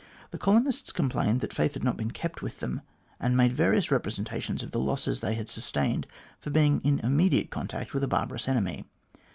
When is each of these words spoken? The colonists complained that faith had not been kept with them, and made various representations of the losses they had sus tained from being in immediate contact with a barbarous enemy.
The 0.31 0.39
colonists 0.39 0.91
complained 0.91 1.41
that 1.41 1.53
faith 1.53 1.75
had 1.75 1.83
not 1.83 1.95
been 1.95 2.09
kept 2.09 2.41
with 2.41 2.59
them, 2.59 2.81
and 3.19 3.37
made 3.37 3.53
various 3.53 3.91
representations 3.91 4.63
of 4.63 4.71
the 4.71 4.79
losses 4.79 5.19
they 5.19 5.35
had 5.35 5.47
sus 5.47 5.71
tained 5.71 6.05
from 6.39 6.53
being 6.53 6.81
in 6.83 6.97
immediate 7.01 7.51
contact 7.51 7.93
with 7.93 8.03
a 8.03 8.07
barbarous 8.07 8.47
enemy. 8.47 8.85